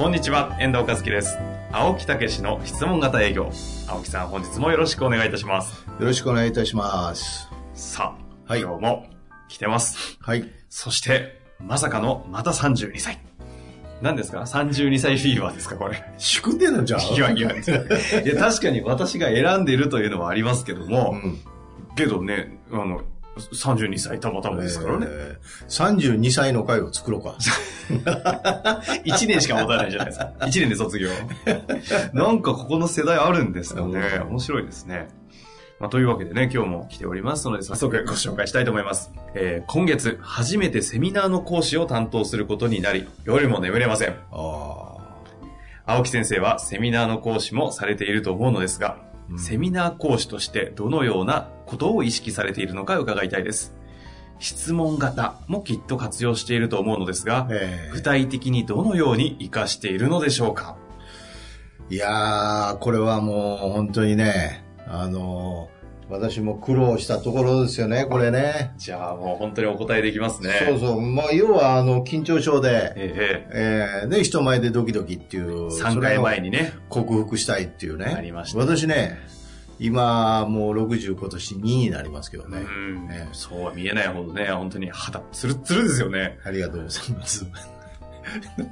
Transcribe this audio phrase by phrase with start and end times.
[0.00, 1.36] こんにちは、遠藤和樹です。
[1.70, 3.50] 青木武の質問型営業。
[3.86, 5.84] 青木さん、本日もよろしくお願いいたします。
[5.86, 7.50] よろしくお願いいたします。
[7.74, 8.16] さ
[8.48, 9.06] あ、はい今日も
[9.50, 10.16] 来てます。
[10.22, 10.50] はい。
[10.70, 13.20] そして、まさかの、また32歳。
[14.00, 16.02] 何ですか ?32 歳フィーバーですかこれ。
[16.16, 17.00] 祝ってんのじゃん。
[17.02, 21.38] いやいや、いや、確かに私が選んでいるというのはありますけども、うん。
[21.94, 23.02] けどね、あの、
[23.40, 25.06] 32歳たまたまですからね。
[25.08, 27.36] えー32歳の会を作ろうか。
[29.04, 30.32] 1年しか持たないじゃないですか。
[30.40, 31.10] 1年で卒業。
[32.12, 34.00] なんかここの世代あるんですよね。
[34.22, 35.08] うん面白いですね。
[35.78, 39.12] まあ、というわけでね、今日も来ておりますので、早速ご紹介したいと思います。
[39.34, 44.14] えー今月、初めてセミナーの講師を担当することになり、夜も眠れません。
[44.30, 44.96] あ
[45.86, 48.98] 青木先生はセミナーの講師もされていると思うのですが、
[49.30, 49.38] うん。
[49.38, 53.74] セミナー講師としてどのようなことを意識されているのか伺いたいです。
[54.38, 57.46] 質問型もきっと活用していると思うのですが
[57.92, 60.78] 具体的にどのように活かしているのでしょうか？
[61.90, 65.79] ーいやー、これはもう本当にね、あのー
[66.10, 68.72] 私も苦労したところですよね、これね。
[68.76, 70.52] じゃあもう本当にお答えできますね。
[70.66, 71.00] そうそう。
[71.00, 75.68] まあ、要は、あの、緊張症で、えええー、で、人前でドキドキっていう。
[75.68, 78.06] 3回前にね、克服したいっていうね。
[78.06, 79.18] ありました私ね、
[79.78, 82.58] 今、もう60今年2になりますけどね。
[82.58, 86.38] うんええそうは見えないほどね、本当に肌ツルッツルですよね。
[86.44, 87.46] ありがとうございます。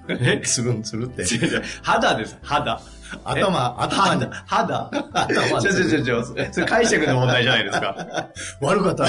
[0.08, 1.22] えつるんつるって。
[1.22, 2.80] 違う違う肌です、肌。
[3.24, 4.90] 頭、頭に肌、肌。
[5.12, 6.24] 頭違う違う違う違う。
[6.52, 8.28] それ解釈の問題じゃないですか。
[8.60, 9.06] 悪かった。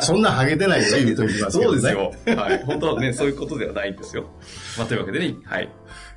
[0.02, 1.64] そんなハゲてないよ、言うときますね。
[1.64, 2.12] そうですよ。
[2.36, 2.62] はい。
[2.64, 4.24] 本当はね、そういうことではないんですよ。
[4.78, 5.68] まあ、というわけでね、はい。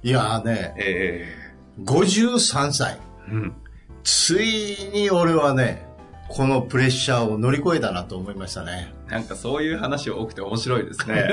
[0.04, 1.28] いやーね、え
[1.84, 2.98] 53歳。
[3.30, 3.54] えうん。
[4.04, 5.85] ついに俺はね、
[6.28, 8.94] このプレッシャーを乗り越えたなと思いましたね。
[9.08, 11.24] なんかそういう話多くて面白いですね。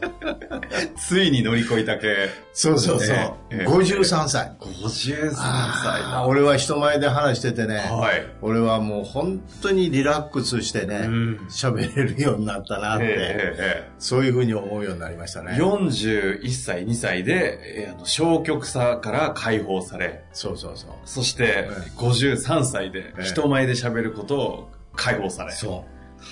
[0.96, 2.28] ついに乗り越えた系。
[2.52, 3.16] そうそうそう。
[3.16, 4.52] ねええ53歳。
[4.60, 8.26] 53歳あー俺は人前で話しててね、はい。
[8.42, 15.52] 俺はもう本当にリラックスしてね、うん喋、れるようになったなって、えええそういうふうに思うようになりましたえね。
[15.60, 20.90] 41歳、2歳で、えーあの消極さから解放され、そうそうそう。
[21.04, 25.52] そしてえ53歳でええ人前で喋ることを解放され。
[25.52, 25.84] そ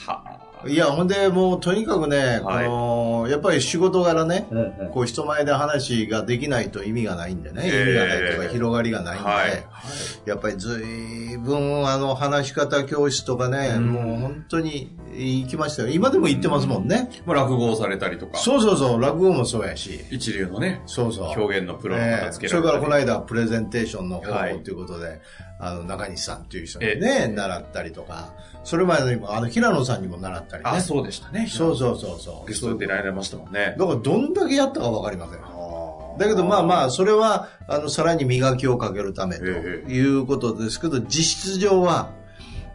[0.07, 0.44] はう。
[0.67, 4.87] いや、ほんで、もうとにかくね、はいこの、やっぱり仕事柄ね、あ。
[4.87, 9.65] こう人前で話ができないと意味がないんでね、ええ意味がないとか広がりがないんで、はい。
[10.27, 15.89] やっぱりずいぶんあの話し方教室とかね、うんもう本当に行きましたよ。
[15.91, 17.11] 今でも行ってますもんね。
[17.27, 20.05] まあ、落語をされたりとか、そうそうそう、落語もそうやし。
[20.11, 21.25] 一流のね、そうそう。
[21.27, 25.21] 表現のプロのえ方えそれつけられたりからこの間プレゼンテーションの方はい法ということで、
[25.65, 30.71] あの中西さんっていう人にえね、習ったりとか、それ前にもあの平野さんにも習ったりね。
[30.71, 31.47] あ、そうでしたね。
[31.51, 32.49] そうそうそうそう。
[32.49, 33.75] ゲストで出られましたもんね。
[33.79, 35.41] だからどんだけやったかわかりません。
[35.43, 42.11] あだけどまあまあ、それは、あの、さらに磨きをかけるためとええいうことですけど、実質上は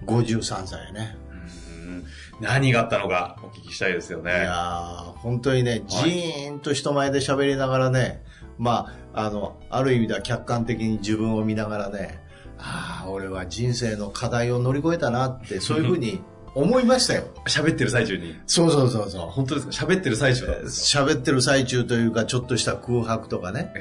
[0.06, 1.16] 53歳やね。
[1.24, 2.06] うん
[2.42, 4.32] 何があったのかお聞きしたいですよね。
[4.32, 8.24] いやー本当にね、じーんと人前で喋りながらね、
[8.58, 12.20] まあ、あの、ある意味では客観的に自分を見ながらね、
[12.60, 16.20] ああ、俺は人生の課題を乗り越えたなって、そういうふうに
[16.56, 17.24] 思いましたよ。
[17.48, 18.36] 喋ってる最中に。
[18.48, 19.28] そうそうそうそう。
[19.30, 19.86] 本当ですか？
[19.88, 21.04] 喋ってる最中なんですか？
[21.06, 23.72] 喋ってる最中というか、ちょっとした空白とかね。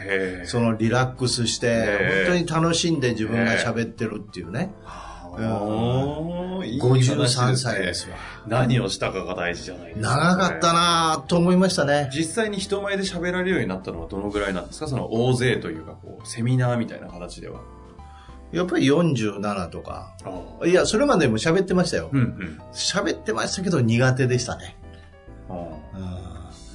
[0.46, 4.72] そのリラックスして、ええ本当に楽しんで自分が喋ってるっていうね。
[5.40, 8.16] おーいい話53ですね歳ですわ。
[8.48, 12.10] 何をしたかが大事じゃないですか、長かったなと思いましたね。
[12.12, 14.88] 実際に人前で喋られるようになったのはどのぐらいなんですか？
[14.88, 17.60] その大勢というか、こう、セミナーみたいな形では。
[18.52, 20.14] やっぱり47とか。
[20.24, 22.16] あいや、それまでも喋ってましたよう。
[22.16, 22.60] んうん。
[22.72, 24.76] 喋ってましたけど苦手でしたね。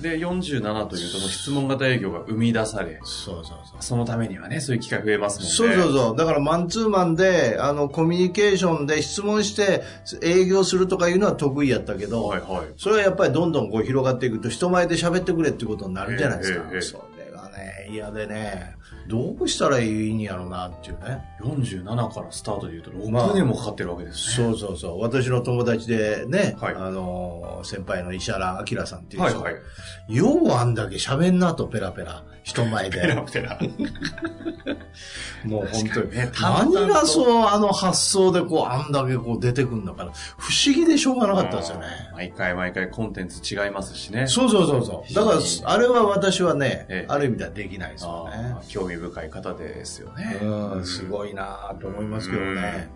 [0.04, 3.78] で、47というその質問型営業が生み出され、そうそうそう。
[3.80, 5.50] そのためにはね、そういう機会増えますもんね。
[5.50, 6.18] そうそうそう。
[6.18, 9.82] だからマンツーマンで、あの、コミュニケーションで質問して
[10.22, 12.74] 営業するとかいうのは得意やったけど、はいはい。
[12.78, 16.60] それはやっぱりどんどんこう広がっていくと人前で喋ってくれってことになるじゃないですか。
[16.66, 18.76] ええええそれがね、嫌でね、
[19.08, 21.22] どうしたらいいんやろうなっていうね。
[21.42, 24.48] 47からスタートで言うとまあ6年もかかってるわけですね。
[24.48, 25.02] そうそうそう。
[25.02, 30.16] 私の友達でね、はいあのー、先輩の石原明さんっていう人、はいはい。
[30.16, 33.32] ようあんだけ喋んなとペラペラ、人前 ペラで。
[33.32, 33.60] ペラ。
[35.44, 36.12] もう本当に。
[36.12, 41.88] ね何がそうあの発想でこうあんだけこう出てくるんだから、不思議でしょうがなかったですよね。
[42.14, 44.28] 毎回毎回コンテンツ違いますしね。
[44.28, 45.14] そうそうそうそう。
[45.14, 50.40] だから、あれは私はね、ええある意味ではできないですよね興味深い方ですよね。
[50.42, 52.90] うん、すごいなと思いますけどね。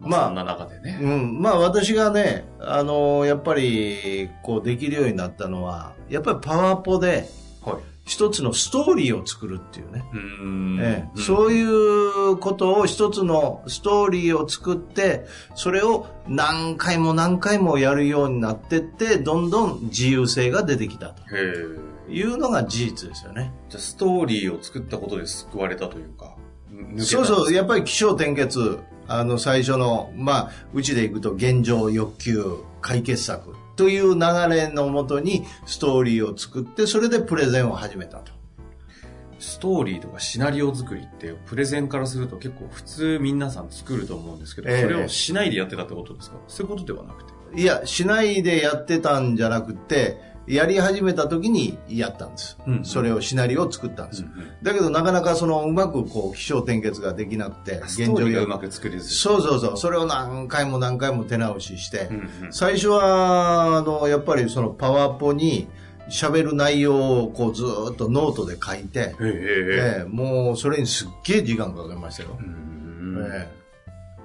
[0.00, 0.98] まあ、まあそんな中でね。
[1.00, 7.28] うん、まあ私がね、あのやっぱり、こうできるようになったのは、やっぱりパワポで
[7.64, 7.92] はい。
[8.04, 10.04] 一つのストーリーを作るっていうね。
[10.12, 21.38] うーんええうんそういうことを一つのストーリーを作って、それを何回も何回もやるようになってって、どんどん自由性が出てきたとへ
[21.78, 21.91] え。
[22.12, 23.52] いうのが事実ですよね。
[23.68, 26.36] じゃあ、ストーリーを作ったことで救われたというか。
[26.98, 28.78] そうそう、やっぱり気象転結、
[29.08, 34.20] あの最初の、まあ、うちでいくと現状欲求解決策という流
[34.54, 38.32] れのもとにストーリーを作って、それでプレゼンを始めたと。
[39.38, 46.36] ストーリーとかシナリオ作りって、プレゼンからすると結構普通皆さん作ると思うんですけど、ええそれをしないでやってたってことですか？
[46.46, 47.60] そういうことではなくて。
[47.60, 52.58] いや、しないでやってたんじゃなくて、やり始めた時にやったんです。
[52.66, 54.22] うんそれをシナリオを作ったんです。
[54.22, 58.68] うんうんだけどなかなかそのうまくこう起承転結ができなくて、ストーリーがうまく。
[58.68, 59.08] く作りず。
[59.08, 59.76] そうそうそう。
[59.76, 62.16] それを何回も何回も手直しして、うん
[62.46, 65.68] うん最初は、あの、やっぱりそのパワポに
[66.08, 70.02] 喋る内容をこうずーっとノートで書いて、へえへえへえ。
[70.02, 72.38] ええもうそれにすっげえ時間かかりましたよ。
[72.38, 73.48] うーんえ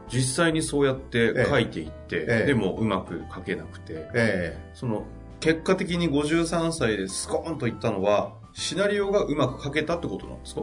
[0.09, 5.03] 実際にそうやって書いていって、ええでもうまく書けなくて、ええその
[5.39, 10.61] 結果的に53歳でスコーンといったのは、シナリオがうまく書けたってことなんですか？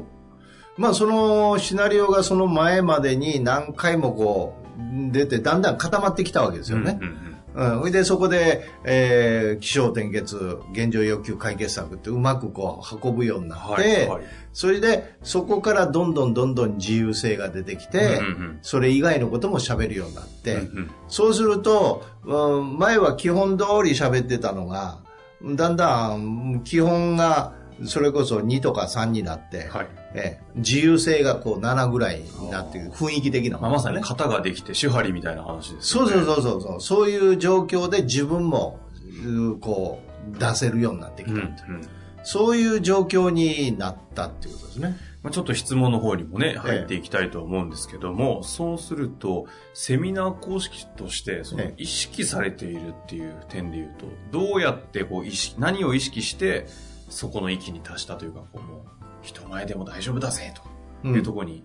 [0.77, 6.99] まあそのシナリオがその前までに何回もこう出てだんだん固まってきたわけですよね。
[7.01, 7.34] うんうんうん。
[7.55, 14.25] それでそこで、えー、気象転結、現状要求解決策ってうまくこう運ぶようになって、はいはい。
[14.53, 18.59] それでそこからどんどんどんどん自由性が出てきて、うんうん。
[18.63, 20.91] それ以外のことも喋るようになって、うんうん。
[21.09, 24.99] そうすると、うん前は基本通り喋ってたのが、
[25.45, 27.53] だんだん基本が
[27.85, 34.03] それこそ2とか3になって、はいええ自由性がこう7ぐらいになって雰囲気的なまあ、まさにね。
[34.05, 36.13] 型ができて手張りみたいな話ですよね。
[36.13, 36.81] そうそうそうそうそう。
[36.81, 38.79] そういう状況で自分も、
[39.27, 40.01] うこ
[40.33, 41.81] う、出せるようになってきうんうた、ん
[42.23, 44.97] そういう状況になったっていうことですね。
[45.23, 56.67] まあ、ちょっと質問の方にもね、入っていきたいと思うんですけども、そうすると、セミナー公式として、そのええ意識されているっていう点で言うと、どうやってこう意識、何を意識して、
[57.15, 58.81] そこの域に達したというか、こうもう、
[59.23, 61.09] 人前でも大丈夫だぜ、と。
[61.09, 61.65] いうところに、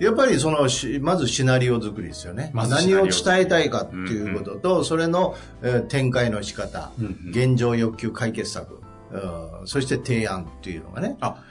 [0.00, 2.50] やっぱりそのし、まずシナリオ作りですよね。
[2.52, 7.30] ま何を伝えたいかっていうことと、それの、えー展開の仕方、うんうん。
[7.30, 8.80] 現状欲求解決策、
[9.12, 9.66] うん。
[9.66, 11.16] そして提案っていうのがね。
[11.20, 11.42] あ、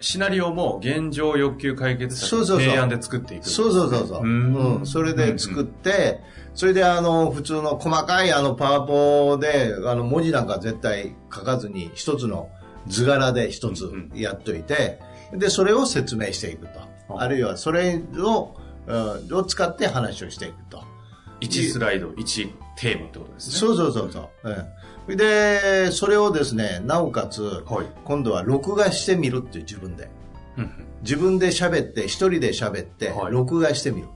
[0.00, 2.68] シナリオも現状欲求解決策そうそうそう。
[2.68, 3.48] 提案で作っていく。
[3.48, 4.26] そうそうそうそう。
[4.26, 4.78] ん。
[4.78, 4.86] うん。
[4.86, 6.20] それで作って、
[6.54, 12.50] それであの、普通の細かいあの、パワポで、あの、文字なんか絶対書かずに、一つの
[12.88, 15.00] 図柄で一つうんやっといて、
[15.32, 16.80] で、それを説明していくと。
[17.08, 18.56] ああるいは、それを、
[18.86, 18.96] う
[19.32, 20.82] んを使って話をしていくと。
[21.40, 23.56] 1スライド、1テーマってことですね。
[23.56, 24.28] そうそうそうそう。
[24.44, 27.86] ええで、それをですね、なおかつ、はい。
[28.04, 30.10] 今度は録画してみるっていう自分で。
[30.56, 34.08] うんうん自分で喋って、一人で喋っては、い録画してみる。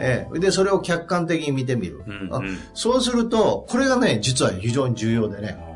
[0.00, 2.02] ええ、で、それを客観的に見てみる。
[2.06, 2.40] うんうんあ
[2.74, 5.71] そうすると、これがね、実は非常に重要でね、あ、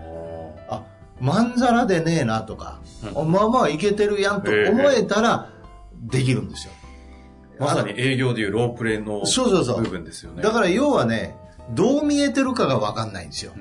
[1.21, 5.51] まんざらでねえなとか、うんあまあまあいけてるやんと思えたら、
[6.03, 6.73] できるんですよ。
[7.59, 10.43] まさに営業でいうロープレイのそうそうそう部分ですよね。
[10.43, 11.37] だから要はね、
[11.71, 13.53] どう見えてるかがわかんないんですよ。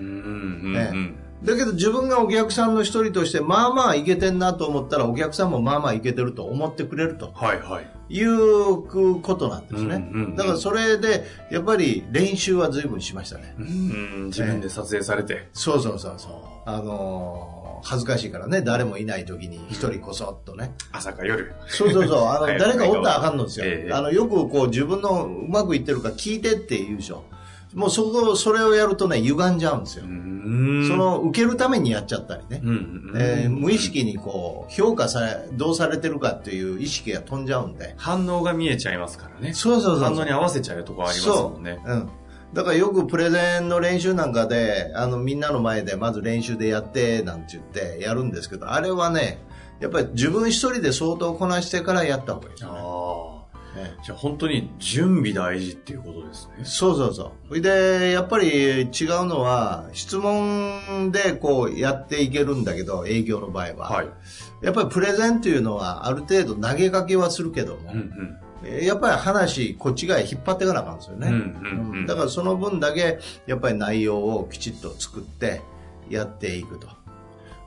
[1.43, 7.87] だけど自分がお客さんの一人として、まあまあいけてんなと思ったら、お客さんもまあまあいけてると思ってくれるとはいはい。
[8.09, 8.81] いう
[9.21, 9.95] ことなんですね。
[9.95, 13.55] うんうんうんだからそれで、やっぱり練習は随分しましたね。
[13.59, 15.49] うん自分で撮影されて。
[15.53, 16.31] そうそうそうそう。
[16.65, 20.73] あのー恥ずかしいからね、誰もいない時に一人こそっとね。
[20.91, 21.53] 朝か夜。
[21.67, 22.17] そうそうそう。
[22.29, 23.65] あの、はい誰かおったらあかんのですよ。
[23.67, 27.23] ええあの、よくこう自分のうまくいってるか聞いてって言うでしょ。
[27.75, 30.05] もうそこ、それをやるとね、歪んじゃうんですよ。
[30.05, 32.61] うんそ、の、受けるためにやっちゃったりね。
[33.17, 37.93] えー無意識にこう、評価され、どうされてるかっていう意識が飛んじゃうんで。
[37.97, 39.53] 反応が見えちゃいますからね。
[39.53, 40.03] そうそうそう。
[40.05, 41.79] 反応に合わせちゃうとこありますもんね。
[41.85, 41.95] そう。
[41.95, 42.09] うん。
[42.53, 49.39] だからよくプレゼンの練習なんかで、あの、みんなの前でまず練習でやって、なんて言ってやるんですけど、あれはね、
[49.81, 52.63] やっぱり自分一人で相当こなしてからやった方がいいです
[54.03, 56.63] じゃあ本当に準備大事っていうことですね。
[56.63, 57.31] そうそうそう。
[57.49, 58.87] それで、やっぱり違う
[59.25, 63.89] のは、質問でこうやっていけるんだけど、営業の場合は。
[63.89, 64.07] はい。
[64.61, 68.37] やっぱりプレゼンというのは、ある程度投げかけはするけども、うんうん。
[68.63, 71.27] えーやっぱり話、こっち側へ引っ張っていかなあかんですよね。
[71.27, 75.61] うんうんうんだからその分だけ、やっぱり内容をきちっと作って
[76.09, 76.87] やっていくと。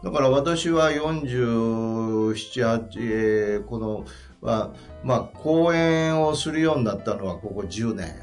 [0.03, 4.05] だから私は47、8、えーこの、
[4.41, 8.15] は、まあ、講演をするようになったのはここ10年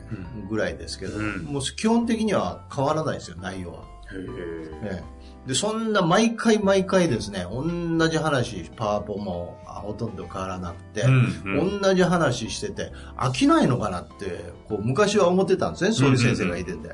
[0.50, 3.84] ぐらいですけど、うんもう基本的には変わらないですよ、内容は。
[3.84, 5.00] へえ。
[5.00, 5.16] ええ
[5.48, 16.90] で、そんな毎回毎回ですね、同じ話、パワポもあほとんど変わらなくて、うんうん同じ話してて、飽きないのかなって、こう、昔は思ってたんですね、総理先生がいてて。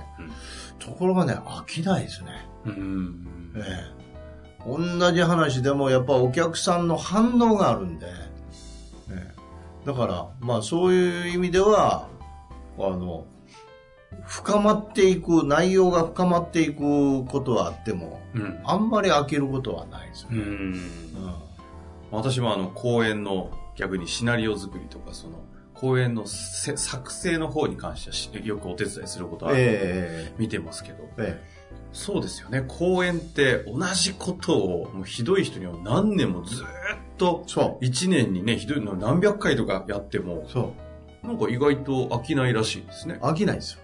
[0.79, 2.45] ところがね、飽きないですね。
[2.65, 3.53] うん。
[3.55, 3.61] え
[3.97, 4.01] え
[4.63, 8.30] 同じ話でもやっぱお客さんの反応があるんで、ええ
[9.85, 12.07] だから、まあそういう意味では、
[12.77, 13.25] あの、
[14.25, 18.59] 深まっていく、内容が深まっていくことはあっても、うん。
[18.63, 20.37] あんまり飽きることはないですよね。
[20.37, 20.47] うん。
[20.47, 20.81] うん
[22.11, 31.50] 私もあの、講演の逆にシナリオ作りとか、その、講演のせ作成の方に関してはしよくお手伝いすることはえ見てますけど、ええ
[31.93, 32.63] そうですよね。
[32.67, 36.67] 講演って同じことを、もうひどい人には何年もずーっ
[37.17, 40.73] とえ、そ一年にね、ひどいの何百回とかやってもう。、そ
[41.23, 41.27] う。
[41.27, 43.19] なんか意外と飽きないらしいですね。
[43.21, 43.79] 飽きないですよ。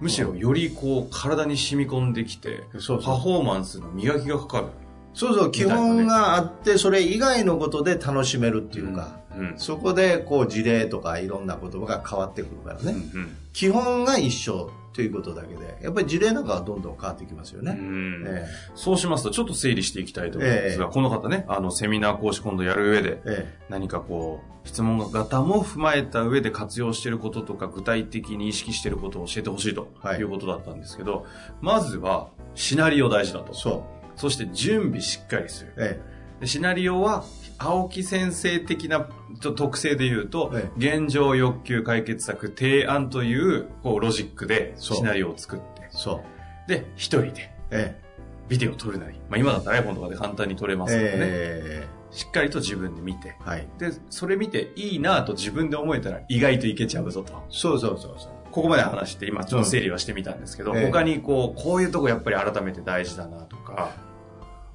[0.00, 4.66] むしろよりこう体に染み込んできて、そうパフォーマンスの磨きがかかる。
[5.14, 9.54] そうそう、基本があって、それ以外のことで楽しめるっていうか、うん。
[9.58, 12.92] そこでこう事例とかいろんな言葉が変わってくるからね。
[13.14, 13.36] うん。
[13.52, 17.72] 基本が一緒ということだけで、やっぱり事例なんかはどんどん変わってきますようね。
[17.72, 18.24] ん。
[18.26, 31.26] えそうしますと、ちょっと整理していきたいと思うんですが、ええこの方ね、あの、セミナー講師今度やる上で、ええ何かこう、質問型も踏まえた上で活用していることとか、具体的に意識していることを教えてほしいとはいいうことだったんですけど、
[31.60, 33.54] まずは、シナリオ大事だと。
[33.54, 33.84] そ
[34.14, 35.74] そして、準備しっかりするう。。
[35.78, 36.00] え
[36.40, 37.24] でシナリオは、
[37.64, 39.08] 青木先生的な
[39.40, 46.22] と特性で言うと、え現状欲求解決策提案という、こう、ロジックでシナリオを作ってえ、そ
[46.66, 46.68] う。
[46.68, 48.00] で、一人でえ
[48.48, 51.16] ビデオを撮るなり、まあ今だったら iPhone とかで簡単に撮れえますからね。
[51.20, 53.66] えしっかりと自分で見て、えはい。
[53.78, 57.32] で、それ見ていいなと自分で思えたら意外といけちゃうぞと。
[57.48, 58.32] そうそうそうそう。
[58.50, 63.92] ここまで話して今ちょっと整理はしてみたんですけど、うんええ他にこう、こういうとこやっぱり改めて大事だなとか、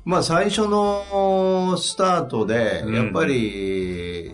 [0.08, 4.34] まあ最初のスタートでう、んやっぱり、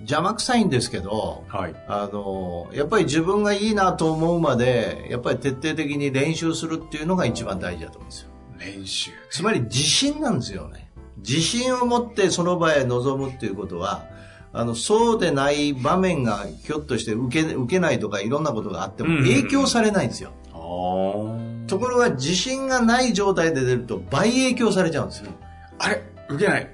[0.00, 1.74] 邪魔くさいんですけど、はい。
[1.88, 8.28] あの、やっぱり自分がいいなと思うまで、やっぱり徹底的に練習するっていうのが一番大事だと思うんですよ。
[8.58, 9.10] 練習。
[9.30, 10.90] つまり自信なんですよね。
[11.16, 14.04] 自信を持ってその場へ臨むっていうことは、
[14.52, 20.32] あの、そうでない場面がひょっとして受け、受けないとかいろんなことがあってもうん影響されないんですよ。
[21.66, 25.32] ところが自信がない状態で出ると倍影響されちゃうんですよ。
[25.78, 26.02] あれ？
[26.28, 26.66] 受けないっ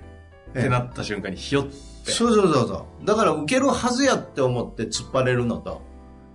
[0.55, 2.11] ええてなった瞬間にひよって。
[2.11, 3.07] そうそうそうそう。
[3.07, 5.83] だから受けるはずやって思って突っ張れるのと、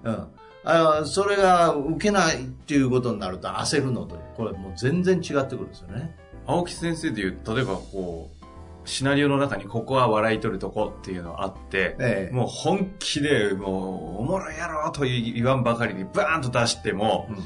[0.03, 0.27] うん。
[0.63, 6.15] あそれが受けないっていうことになると焦るのと、これもう全然違ってくるんですよね。
[6.45, 8.40] 青木先生で言う、例えばこう、
[8.83, 17.38] シナリオの中にここは笑い取るとこっていうのがあって、ええもう本気でもうおもろいやろと言わんばかりにバーンと出しても、うん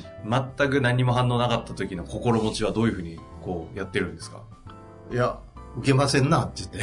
[0.57, 4.41] 全く何も反応なかった時の心持ちはどういうふうにこうやってるんですか？
[5.11, 5.37] いや、
[5.77, 6.81] 受けませんなって言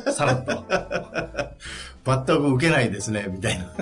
[0.00, 0.10] って。
[0.12, 0.64] さらっと。
[2.04, 3.72] 全く受けないですね、みたいな。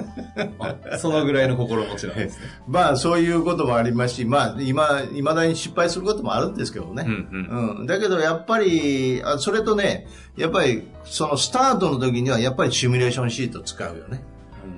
[0.93, 2.47] あそのぐらいの心持ちなんですね。
[2.69, 7.05] まあ、そういうこともありますし、まあ、今、未だに失敗することもあるんですけどね。
[7.07, 7.79] うんうん。
[7.81, 7.87] うん。
[7.87, 14.23] だけど、やっぱり、あそれとね、やっぱり、そのスタートの時には、やっぱりシミュレーションシート使うよね。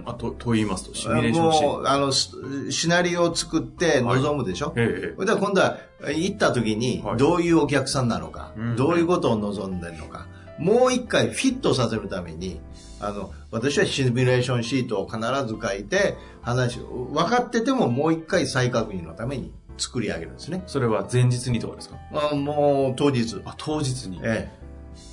[0.06, 1.68] あと、と言いますと、シミュレーションシート。
[1.68, 2.30] もう、あの、ス
[2.70, 5.78] シナリオを作って臨むでしょ、ええそれでは今度は
[6.14, 10.26] 行った時にはいどういうお客さんなのか、うんどういうことを望んでるのか、
[10.58, 12.60] もう一回フィットさせるために、
[13.06, 20.62] あの、私はシミュレーションシートを必ず書いて、話を、分かっててももう一回再確認のために作り上げるんですね。
[20.66, 21.96] それは前日にとかですか？
[22.32, 23.40] あもう当日。
[23.44, 24.20] あ、当日に？
[24.22, 24.52] ええ、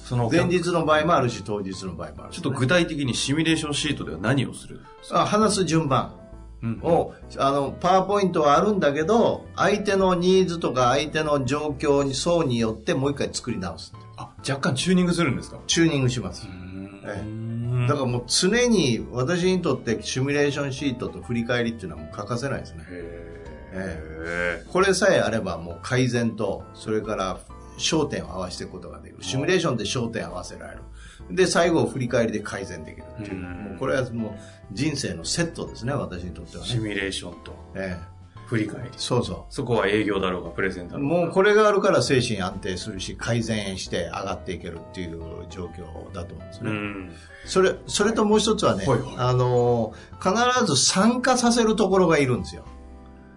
[0.04, 4.82] その前日の場合もあるし、当日の場合もあるしちょっと具体的にシミュレーションシートでは何をする？
[5.12, 6.16] あ話す順番。
[6.64, 13.94] うんを、あの、パワーポイントはあるんだけど、相手のニーズとか相手の状況に、層によってもう一回作り直す。
[14.16, 15.58] あ、若干チューニングするんですか？
[15.66, 16.48] チューニングします。
[17.04, 17.24] え
[17.88, 22.86] だからもう常に私にとってシミュレーションシートと振り返りっていうのはもう欠かせないですね。
[23.74, 27.40] へこれさえあればもう改善と、それから
[27.78, 29.24] 焦点を合わせていくことができる。
[29.24, 30.82] シミュレーションで焦点を合わせられる。
[31.30, 33.36] で、最後、振り返りで改善できるっていう。
[33.36, 34.32] うんもうこれはもう
[34.74, 36.70] 人生のセットですね、私にとってはね。
[36.70, 38.21] シミュレーションとええ、
[38.52, 38.90] 振り返り。
[38.98, 41.00] そうそそこは営業だろうが、プレゼンだう。
[41.00, 41.16] ろうが。
[41.24, 46.70] もうこれがあるから精神安定するし、改善して上がっていけるっていう状況だと思うんですね。
[46.70, 47.12] うん。
[47.46, 52.66] それ、それともう一つはね、はいはいあの、必ず参加させるところがいるんですよ。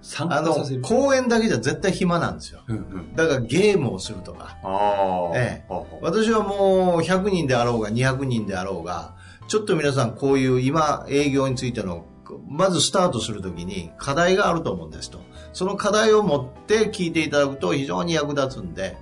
[0.02, 2.62] 参あの加させる？、公演だけじゃ絶対暇なんですよ。
[2.66, 3.14] うんうん。
[3.14, 4.58] だからゲームをするとか。
[4.64, 5.38] ああ。
[5.38, 9.14] ええああ私はもう100人であろうが200人であろうが、
[9.46, 12.04] ちょっと皆さんこういう今営業についての、
[12.48, 15.20] まずスタートするときに課題があると思うんですと。
[15.52, 18.96] その課題を持って聞いていただくと非常に役立つんで、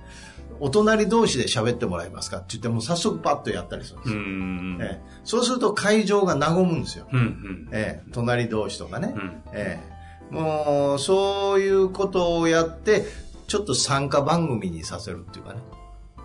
[0.59, 2.37] お隣同士で喋ってもらえますか？
[2.37, 4.93] って言ってもう早速パッとやったりするんでうす。
[4.93, 7.07] ええそうすると会場が和むんですよ。
[7.11, 7.69] うんうん。
[7.71, 9.13] ええ隣同士とかね。
[9.15, 9.41] うん。
[9.53, 9.93] ええ
[10.29, 13.03] もう、そういうことをやって、
[13.45, 15.59] ちょっと参加番組にさせるっていうかね。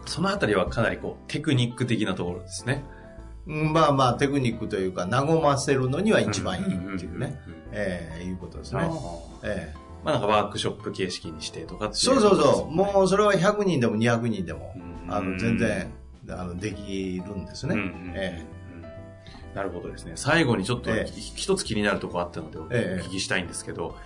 [0.07, 2.85] そのあたりはかなりこう、テクニック的なところですね。
[3.49, 7.41] うんまあまあ、テクニックというか、和ませるのには一番いいっていうね。
[7.73, 8.83] ええいうことですね。
[9.43, 12.73] ええまあなんかワークショップ形式にしてとかっていそうそうそう。
[12.73, 14.79] うもう、それは100人でも200人でも、う
[15.11, 15.91] んあの、全然、
[16.31, 18.47] あの、できるんですね。
[19.55, 20.13] なるほどですね。
[20.15, 23.97] 最後にちょっとええ一つ気になるところあったのでおええ聞きしたいんですけど、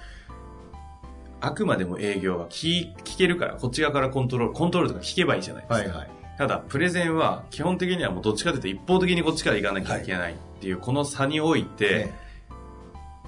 [1.41, 5.89] あくまでも営業は聞聞けるから、こっち側からコントロール、コントロールとか聞けばいいじゃないですか。
[5.89, 6.22] はいはい。
[6.43, 12.15] ただ、プレゼンは基本的にはもうどっちかというと一方的にこっちから行かなきゃいけないっていう、この差において、え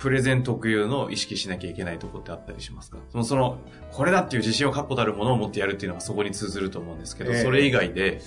[0.01, 2.99] プレゼン特有の意識しなきゃいけないところってあったりしますか？
[3.13, 3.59] その、その、
[3.93, 7.43] これだっていう自信を確固たるものを持ってやるっていうのがそこに通ずると思うんですけど、ええ。
[7.45, 8.21] それ以外で、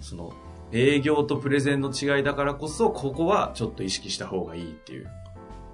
[0.00, 0.32] その、
[0.72, 5.10] 営業とプレゼンの違いだからこそ、ここはちょっと意識した方がいいっていう。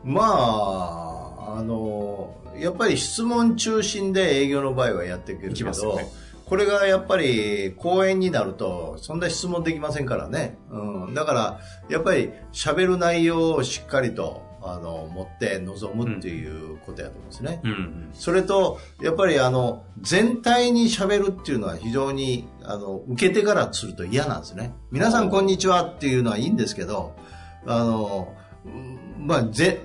[0.02, 6.08] まあ、あの、やっぱり質問中心で営業の場合はやっていけるけど、ますよね
[6.46, 10.56] これがやっぱり講演になると、そんな質問できませんからね。
[10.70, 11.14] うん。
[11.14, 17.60] だから、やっぱり喋る内容をしっかりと、あの、持って臨むっていうことやと思うんですね。
[17.64, 18.10] うんうん。
[18.12, 24.72] それと、やっぱりあの、全体に喋るっていうのは非常に、あの、受け手からすると嫌なんですね。
[24.92, 27.16] 皆さんこんにちはっていうのはいいんですけど、
[27.66, 28.32] あの、
[28.64, 29.80] うんまあ、ぜ、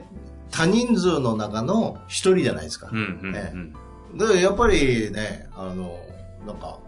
[0.52, 2.90] 多人数の中の一人じゃないですか。
[2.92, 3.36] うんうんうん。
[3.36, 3.54] え
[4.14, 6.00] で、やっぱりね、あの、
[6.46, 6.80] なんか、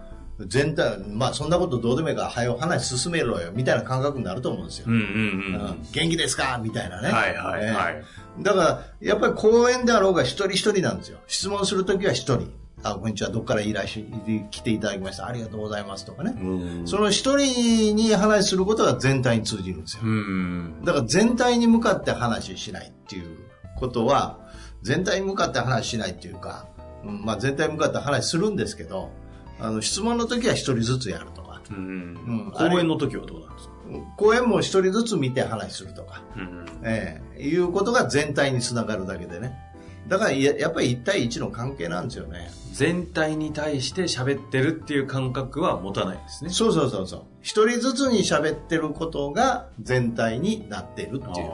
[0.48, 4.86] 全体、まあそんなことどうでもいいから、早よ話進めろよ、みたいな感覚になると思うんですよ。
[4.88, 6.60] うんうんうんうん元気ですか？
[6.62, 7.10] みたいなね。
[7.10, 7.94] はいはいはい。
[7.96, 8.04] え
[8.40, 11.20] えだから、やっぱり講演であろうが一人一人なんですよ。
[11.28, 12.52] 質問するときは一人。
[12.82, 15.28] あ、こんにちは、どっからいらっしゃ、来ていただきました。
[15.28, 16.36] ありがとうございますとかね。
[16.42, 20.04] うんその一人に話することが全体に通じるんですよ。
[20.04, 20.84] うん。
[20.84, 23.38] だから全体に向かって話しないっていう
[23.78, 24.40] ことは、
[24.82, 26.66] 全体に向かって話しないっていうか、
[27.06, 29.12] うんまあ全体に向かって話するんですけど、
[29.64, 33.74] あの、質問の時は一人ずつやるとか、うんうん講演の時はどうなんですか？
[34.18, 39.58] 講演も一人ずつ見て話するとか、うんええいうことが全体につながるだけでね。
[40.08, 42.52] だからややっぱり1対1の関係なんですよね。
[42.74, 46.50] 全体に対して喋ってるっていう感覚は持たないですね。
[46.50, 47.24] そうそうそうそう。
[47.42, 51.48] 一人ずつに喋ってることが全体になってるっていう、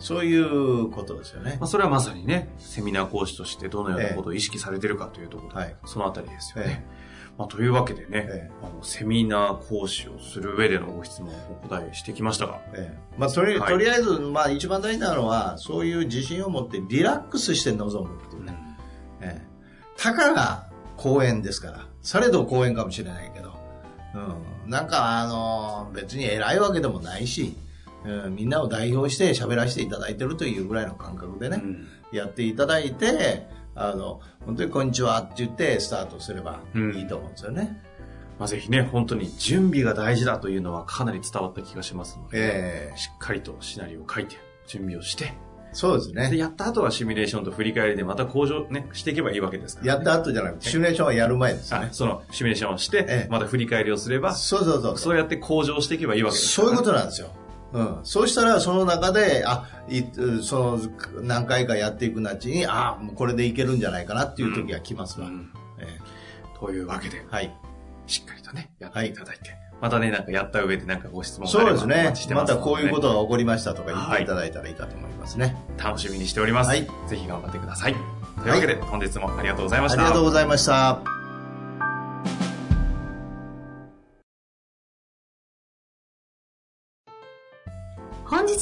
[0.00, 1.68] そういうことですよねまあ、。
[1.68, 6.84] それはまさにね、セミナー講師としてどのようなことを意識されてるかというところで、はいそのあたりですよね。
[6.90, 12.98] えまあ、というわけでね、えあの、セミナー講師をする上でのご質問をお答えしてきましたが、ええ。
[13.18, 13.72] まあ、とりはい。
[13.72, 18.56] とりあえず、まあ、一番大事なのは、そういう自信を持ってリラックスして臨むっていうね。
[19.20, 19.46] ええ。
[19.96, 20.66] たかが
[20.96, 23.54] 公演ですから、されど公演かもしれないけど、
[24.64, 27.56] うん、なんかあの、別に偉いわけでもないし、
[28.04, 31.88] うん、みんなを代表して喋らせていただいてるというぐらいの感覚でね、うん。
[32.12, 37.80] やっていただいて、あの、本当にこんにちはって言ってスタートすればうんいいと思うんですよね。
[38.38, 45.34] まあ、ぜひね、本当に準備が大事だというのはかなり伝わった気がしますので、ええしっかりとシナリオを書いて、準備をして、
[45.72, 46.36] そうですねで、。
[46.36, 51.78] やった後はシミュレーションと振り返りでまた向上ね、していけばいいわけですから、やった後じゃなくて、シミュレーションはやる前ですね。
[51.78, 54.98] あそのシミュレーションをして、ええまた振り返りをすれば、そうそうそう。
[54.98, 57.28] そうやって向上していけばいいわけですからそういうことなんですよ。
[57.74, 57.98] うん。
[58.04, 60.02] そうしたら、その中で、あ、い
[60.42, 60.80] その、
[61.22, 65.26] 何回かやっていくうちに、あ、もうこれでいけるんじゃないかなっていう時が来ますわ。
[65.26, 65.98] うんえ
[66.58, 67.54] というわけでえ、はい。
[68.06, 75.56] しっかりとね、やっていただいて、またね、なんかやった上でなんかご質問そうですねまたこういうことが起こりましたとか言っていただいたらいいかと思いますね。
[75.82, 76.68] 楽しみにしております。
[76.68, 77.94] はいぜひ頑張ってください。
[78.42, 80.04] というわけで、本日もありがとうございまありした。
[80.04, 81.13] がとうございました。